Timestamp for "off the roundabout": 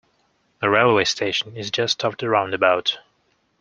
2.03-2.97